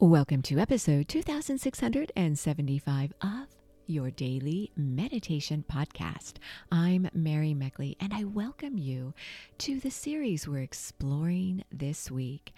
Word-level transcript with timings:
Welcome 0.00 0.42
to 0.42 0.60
episode 0.60 1.08
2675 1.08 3.12
of 3.20 3.46
your 3.88 4.12
daily 4.12 4.70
meditation 4.76 5.64
podcast. 5.68 6.34
I'm 6.70 7.08
Mary 7.12 7.52
Meckley, 7.52 7.96
and 7.98 8.14
I 8.14 8.22
welcome 8.22 8.78
you 8.78 9.12
to 9.58 9.80
the 9.80 9.90
series 9.90 10.46
we're 10.46 10.62
exploring 10.62 11.64
this 11.72 12.12
week. 12.12 12.52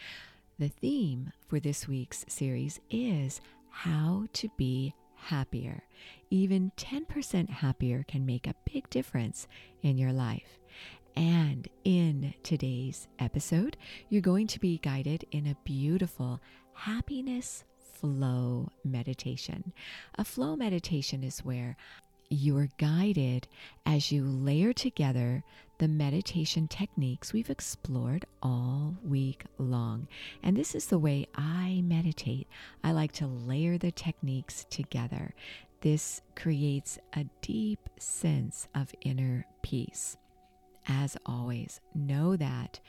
The 0.59 0.69
theme 0.69 1.33
for 1.49 1.59
this 1.59 1.89
week's 1.89 2.27
series 2.29 2.79
is 2.91 3.41
how 3.71 4.27
to 4.35 4.51
be 4.59 4.95
happier. 5.15 5.85
Even 6.29 6.73
10% 6.77 7.49
happier 7.49 8.05
can 8.07 8.27
make 8.27 8.49
a 8.49 8.55
big 8.71 8.91
difference 8.91 9.49
in 9.81 9.97
your 9.97 10.13
life. 10.13 10.59
And 11.17 11.69
in 11.85 12.35
today's 12.43 13.09
episode, 13.19 13.79
you're 14.11 14.21
going 14.21 14.47
to 14.49 14.61
be 14.61 14.79
guided 14.79 15.25
in 15.31 15.47
a 15.47 15.57
beautiful 15.65 16.39
happiness 16.81 17.63
flow 17.77 18.71
meditation. 18.85 19.75
A 20.15 20.25
flow 20.25 20.57
meditation 20.57 21.23
is 21.23 21.41
where 21.41 21.77
you 22.31 22.57
are 22.57 22.69
guided 22.79 23.47
as 23.85 24.11
you 24.11 24.25
layer 24.25 24.73
together 24.73 25.43
the 25.77 25.89
meditation 25.89 26.69
techniques 26.69 27.35
we've 27.35 27.51
explored 27.51 28.25
all 28.43 28.97
week 29.05 29.45
long. 29.59 30.09
And 30.43 30.57
this 30.57 30.75
is 30.75 30.87
the 30.87 30.99
way 30.99 31.27
I 31.35 31.83
meditate. 31.85 32.49
I 32.83 32.93
like 32.93 33.13
to 33.13 33.27
layer 33.27 33.77
the 33.77 33.93
techniques 33.93 34.65
together. 34.71 35.35
This 35.83 36.23
creates 36.35 36.99
a 37.15 37.27
deep 37.43 37.91
sense 37.99 38.69
of 38.75 38.95
inner 39.03 39.45
peace. 39.61 40.17
As 40.89 41.15
always, 41.27 41.81
know 41.95 42.37
that 42.37 42.81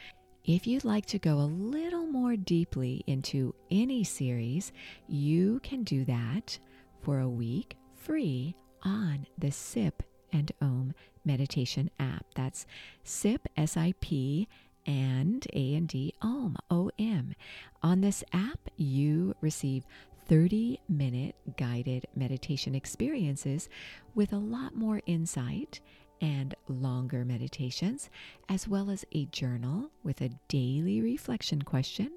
if 0.46 0.66
you'd 0.66 0.86
like 0.86 1.06
to 1.08 1.20
go 1.20 1.36
a 1.36 1.52
little 1.54 2.06
more 2.08 2.36
deeply 2.36 3.04
into 3.08 3.54
any 3.70 4.04
series, 4.04 4.72
you 5.08 5.60
can 5.62 5.84
do 5.84 6.04
that 6.06 6.58
for 7.02 7.20
a 7.20 7.30
week 7.30 7.76
free 7.96 8.56
on 8.84 9.28
the 9.38 9.52
SIP 9.52 10.04
and 10.34 10.52
OM 10.62 10.94
meditation 11.26 11.92
app. 12.00 12.26
That's 12.36 12.66
SIP, 13.04 13.48
S 13.56 13.78
I 13.78 13.94
P, 14.00 14.48
and 14.86 15.46
A 15.54 15.76
and 15.76 15.88
D, 15.88 16.14
OM, 16.22 16.58
O 16.70 16.90
M. 16.98 17.36
On 17.84 18.02
this 18.02 18.24
app, 18.34 18.70
you 18.78 19.36
receive 19.42 19.86
30 20.28 20.80
minute 20.90 21.36
guided 21.58 22.06
meditation 22.16 22.74
experiences 22.74 23.70
with 24.16 24.34
a 24.34 24.38
lot 24.38 24.76
more 24.76 25.02
insight 25.06 25.82
and 26.22 26.56
longer 26.68 27.26
meditations, 27.26 28.10
as 28.48 28.68
well 28.68 28.90
as 28.90 29.04
a 29.12 29.26
journal 29.26 29.90
with 30.04 30.22
a 30.22 30.30
daily 30.48 31.02
reflection 31.02 31.62
question, 31.62 32.12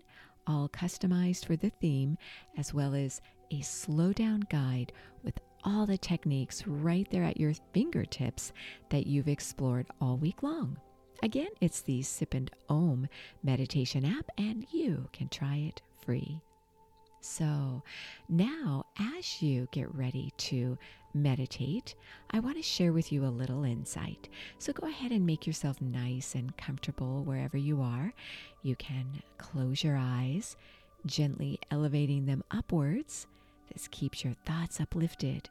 all 0.47 0.69
customized 0.69 1.47
for 1.47 1.57
the 1.57 1.71
theme, 1.81 2.17
as 2.57 2.75
well 2.75 2.95
as 2.95 3.21
a 3.51 3.61
slow 3.63 4.13
down 4.13 4.45
guide 4.51 4.93
with 5.23 5.41
all 5.65 5.87
the 5.87 5.97
techniques 5.99 6.67
right 6.67 7.09
there 7.11 7.25
at 7.25 7.41
your 7.41 7.55
fingertips 7.73 8.53
that 8.91 9.07
you've 9.07 9.29
explored 9.29 9.87
all 10.01 10.19
week 10.19 10.43
long. 10.43 10.77
Again, 11.23 11.49
it's 11.61 11.81
the 11.81 12.03
Sip 12.03 12.35
and 12.35 12.51
Om 12.69 13.09
meditation 13.43 14.05
app, 14.05 14.29
and 14.37 14.67
you 14.71 15.09
can 15.13 15.29
try 15.29 15.57
it 15.57 15.81
free. 16.05 16.41
So 17.21 17.83
now, 18.29 18.85
as 18.99 19.41
you 19.41 19.67
get 19.71 19.95
ready 19.95 20.35
to 20.37 20.77
meditate, 21.15 21.95
I 22.31 22.41
want 22.41 22.57
to 22.57 22.63
share 22.63 22.93
with 22.93 23.13
you 23.13 23.25
a 23.25 23.29
little 23.29 23.65
insight. 23.65 24.29
So 24.59 24.73
go 24.73 24.87
ahead 24.87 25.13
and 25.13 25.25
make 25.25 25.47
yourself 25.47 25.81
nice 25.81 26.35
and 26.35 26.57
comfortable 26.57 27.23
wherever 27.25 27.57
you 27.57 27.81
are. 27.81 28.13
You 28.63 28.77
can 28.77 29.23
close 29.39 29.85
your 29.85 29.97
eyes, 29.97 30.57
gently 31.07 31.59
elevating 31.71 32.27
them 32.27 32.43
upwards. 32.51 33.27
This 33.73 33.89
keeps 33.89 34.25
your 34.25 34.35
thoughts 34.45 34.81
uplifted. 34.81 35.49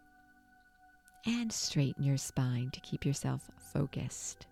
And 1.26 1.52
straighten 1.52 2.04
your 2.04 2.18
spine 2.18 2.70
to 2.74 2.82
keep 2.82 3.06
yourself 3.06 3.50
focused. 3.58 4.46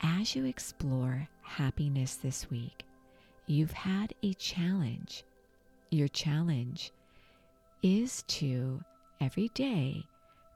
As 0.00 0.34
you 0.34 0.44
explore 0.44 1.28
happiness 1.42 2.16
this 2.16 2.50
week, 2.50 2.84
you've 3.46 3.72
had 3.72 4.14
a 4.22 4.34
challenge. 4.34 5.22
Your 5.90 6.08
challenge 6.08 6.92
is 7.82 8.22
to 8.28 8.82
every 9.20 9.48
day 9.48 10.04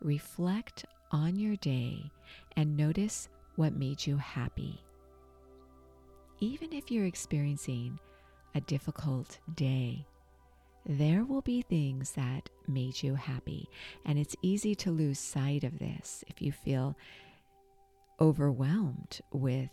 reflect 0.01 0.85
on 1.11 1.37
your 1.37 1.57
day 1.57 2.11
and 2.57 2.77
notice 2.77 3.29
what 3.57 3.75
made 3.75 4.07
you 4.07 4.17
happy. 4.17 4.81
Even 6.41 6.73
if 6.73 6.91
you're 6.91 7.07
experiencing 7.07 7.99
a 8.55 8.61
difficult 8.63 9.39
day, 9.55 10.07
there 10.87 11.25
will 11.25 11.43
be 11.43 11.63
things 11.63 12.13
that 12.13 12.49
made 12.67 13.03
you 13.03 13.15
happy. 13.15 13.69
And 14.07 14.19
it's 14.19 14.37
easy 14.43 14.75
to 14.77 14.91
lose 14.91 15.19
sight 15.19 15.65
of 15.65 15.79
this 15.79 16.25
if 16.29 16.41
you 16.41 16.53
feel 16.53 16.97
overwhelmed 18.21 19.21
with 19.33 19.71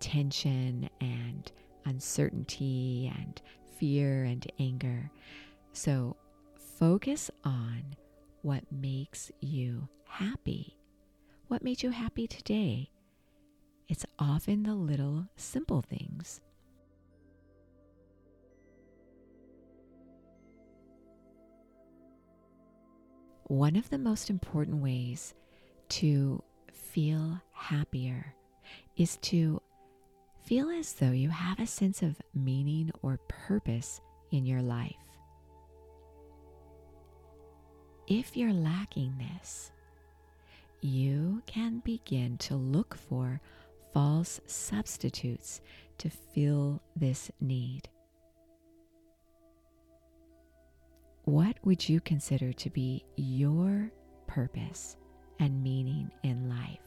tension 0.00 0.88
and 1.00 1.50
uncertainty 1.86 3.12
and 3.16 3.40
fear 3.78 4.24
and 4.24 4.46
anger. 4.58 5.10
So 5.72 6.16
focus 6.78 7.30
on 7.44 7.82
what 8.42 8.62
makes 8.70 9.30
you 9.40 9.88
happy. 10.06 10.76
What 11.48 11.62
made 11.62 11.82
you 11.82 11.90
happy 11.90 12.26
today? 12.26 12.90
It's 13.88 14.04
often 14.18 14.64
the 14.64 14.74
little 14.74 15.26
simple 15.36 15.80
things. 15.82 16.40
One 23.44 23.76
of 23.76 23.88
the 23.90 23.98
most 23.98 24.28
important 24.28 24.82
ways 24.82 25.34
to 25.90 26.42
feel 26.72 27.40
happier 27.52 28.34
is 28.96 29.16
to 29.18 29.62
feel 30.44 30.68
as 30.68 30.94
though 30.94 31.12
you 31.12 31.30
have 31.30 31.60
a 31.60 31.66
sense 31.66 32.02
of 32.02 32.20
meaning 32.34 32.90
or 33.02 33.20
purpose 33.28 34.00
in 34.32 34.44
your 34.44 34.62
life. 34.62 35.05
If 38.08 38.36
you're 38.36 38.52
lacking 38.52 39.18
this, 39.18 39.72
you 40.80 41.42
can 41.46 41.80
begin 41.80 42.38
to 42.38 42.54
look 42.54 42.94
for 42.94 43.40
false 43.92 44.40
substitutes 44.46 45.60
to 45.98 46.08
fill 46.08 46.80
this 46.94 47.32
need. 47.40 47.88
What 51.24 51.56
would 51.64 51.88
you 51.88 52.00
consider 52.00 52.52
to 52.52 52.70
be 52.70 53.04
your 53.16 53.90
purpose 54.28 54.96
and 55.40 55.60
meaning 55.60 56.12
in 56.22 56.48
life? 56.48 56.78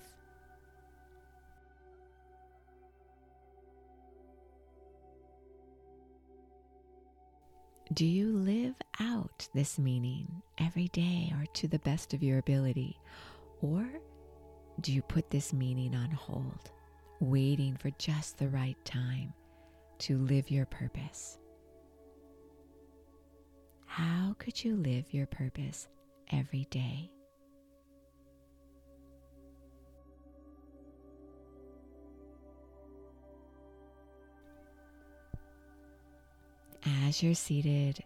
Do 8.00 8.06
you 8.06 8.32
live 8.32 8.76
out 9.02 9.50
this 9.54 9.78
meaning 9.78 10.42
every 10.58 10.88
day 10.88 11.34
or 11.38 11.46
to 11.56 11.68
the 11.68 11.80
best 11.80 12.14
of 12.14 12.24
your 12.24 12.38
ability? 12.38 12.98
Or 13.62 13.86
do 14.80 14.94
you 14.94 15.02
put 15.02 15.30
this 15.30 15.52
meaning 15.52 15.94
on 15.94 16.10
hold, 16.12 16.72
waiting 17.20 17.76
for 17.76 17.90
just 17.98 18.38
the 18.38 18.48
right 18.48 18.78
time 18.86 19.34
to 19.98 20.18
live 20.18 20.50
your 20.50 20.66
purpose? 20.66 21.40
How 23.86 24.34
could 24.40 24.64
you 24.64 24.78
live 24.78 25.14
your 25.14 25.28
purpose 25.28 25.90
every 26.32 26.68
day? 26.72 27.12
As 36.90 37.22
you're 37.22 37.36
seated, 37.36 38.04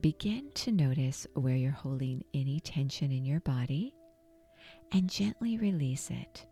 begin 0.00 0.50
to 0.54 0.72
notice 0.72 1.26
where 1.34 1.56
you're 1.56 1.72
holding 1.72 2.24
any 2.32 2.60
tension 2.60 3.10
in 3.12 3.24
your 3.24 3.40
body 3.40 3.94
and 4.92 5.10
gently 5.10 5.58
release 5.58 6.10
it. 6.10 6.46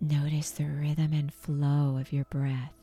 Notice 0.00 0.52
the 0.52 0.64
rhythm 0.64 1.12
and 1.12 1.32
flow 1.32 1.98
of 1.98 2.12
your 2.12 2.24
breath. 2.26 2.77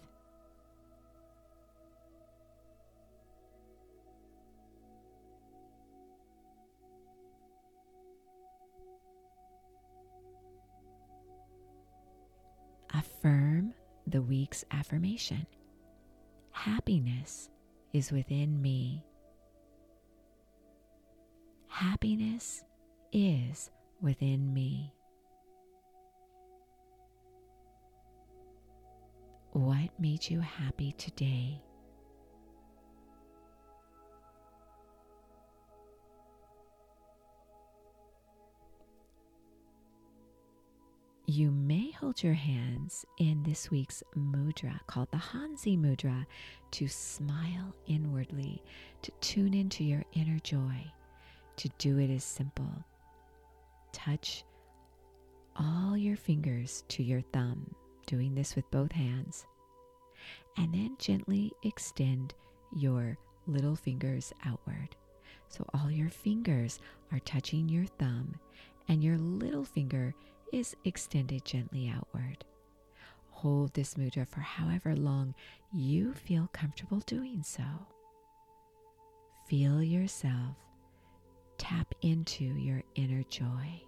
the 14.16 14.22
week's 14.22 14.64
affirmation 14.72 15.46
Happiness 16.54 17.50
is 17.92 18.14
within 18.14 18.62
me. 18.62 19.04
Happiness 21.68 22.64
is 23.12 23.70
within 24.02 24.54
me. 24.54 24.94
What 29.52 29.90
made 30.00 30.30
you 30.30 30.40
happy 30.40 30.94
today? 30.98 31.62
You 41.26 41.52
may 41.52 41.85
your 42.14 42.34
hands 42.34 43.06
in 43.18 43.44
this 43.44 43.70
week's 43.72 44.02
mudra 44.16 44.80
called 44.88 45.10
the 45.12 45.18
Hansi 45.18 45.76
Mudra 45.76 46.26
to 46.72 46.88
smile 46.88 47.76
inwardly, 47.88 48.64
to 49.02 49.12
tune 49.22 49.54
into 49.54 49.84
your 49.84 50.04
inner 50.14 50.40
joy. 50.40 50.86
To 51.58 51.70
do 51.78 52.00
it 52.00 52.10
is 52.10 52.24
simple. 52.24 52.86
Touch 53.92 54.44
all 55.58 55.98
your 55.98 56.16
fingers 56.16 56.84
to 56.90 57.04
your 57.04 57.22
thumb, 57.34 57.74
doing 58.06 58.34
this 58.34 58.56
with 58.56 58.70
both 58.72 58.92
hands, 58.92 59.46
and 60.58 60.74
then 60.74 60.96
gently 61.00 61.52
extend 61.64 62.34
your 62.76 63.18
little 63.48 63.76
fingers 63.76 64.32
outward. 64.46 64.96
So 65.50 65.66
all 65.74 65.92
your 65.92 66.10
fingers 66.10 66.80
are 67.12 67.20
touching 67.20 67.68
your 67.68 67.86
thumb, 67.86 68.36
and 68.88 69.04
your 69.04 69.18
little 69.18 69.66
finger 69.66 70.14
is 70.52 70.76
extended 70.84 71.46
gently 71.46 71.90
outward. 71.94 72.46
Hold 73.30 73.74
this 73.74 73.96
mudra 73.96 74.28
for 74.28 74.40
however 74.42 74.96
long 74.96 75.36
you 75.72 76.14
feel 76.14 76.50
comfortable 76.54 77.00
doing 77.06 77.44
so. 77.44 77.64
Feel 79.48 79.84
yourself 79.84 80.56
tap 81.58 81.94
into 82.02 82.44
your 82.44 82.82
inner 82.96 83.24
joy. 83.24 83.82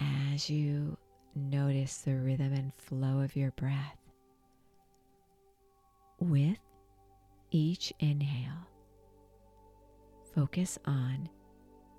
As 0.00 0.50
you 0.50 0.96
notice 1.34 1.98
the 1.98 2.16
rhythm 2.16 2.52
and 2.52 2.72
flow 2.74 3.20
of 3.20 3.36
your 3.36 3.50
breath, 3.52 3.96
with 6.18 6.58
each 7.50 7.92
inhale, 8.00 8.66
Focus 10.34 10.78
on 10.86 11.28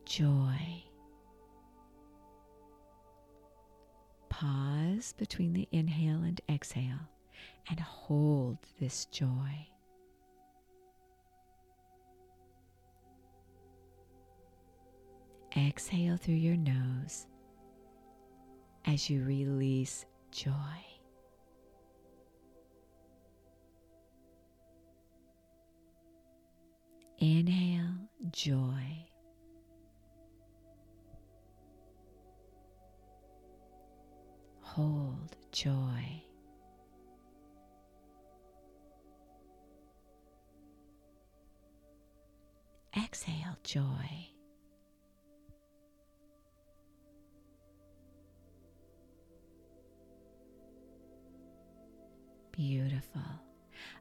joy. 0.06 0.84
Pause 4.30 5.14
between 5.14 5.54
the 5.54 5.68
inhale 5.72 6.24
and 6.24 6.42
exhale 6.50 7.08
and 7.70 7.80
hold 7.80 8.58
this 8.80 9.06
joy. 9.06 9.68
Exhale 15.56 16.18
through 16.18 16.34
your 16.34 16.58
nose 16.58 17.28
as 18.86 19.12
you 19.12 19.24
release 19.24 20.06
joy. 20.32 20.52
Inhale 27.20 28.03
joy. 28.32 29.08
Hold 34.62 35.36
joy. 35.52 36.24
Exhale 42.96 43.58
joy. 43.64 43.84
Beautiful. 52.52 53.53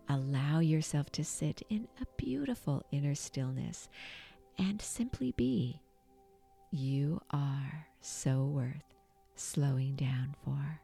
Allow 0.08 0.60
yourself 0.60 1.10
to 1.12 1.24
sit 1.24 1.62
in 1.68 1.88
a 2.00 2.06
beautiful 2.16 2.84
inner 2.90 3.14
stillness 3.14 3.88
and 4.58 4.80
simply 4.80 5.32
be. 5.32 5.80
You 6.70 7.20
are 7.30 7.86
so 8.00 8.44
worth 8.44 8.94
slowing 9.34 9.96
down 9.96 10.34
for. 10.44 10.80